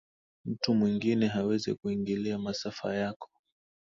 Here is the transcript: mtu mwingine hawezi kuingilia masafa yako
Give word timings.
mtu 0.45 0.73
mwingine 0.75 1.27
hawezi 1.27 1.75
kuingilia 1.75 2.37
masafa 2.39 2.95
yako 2.95 3.29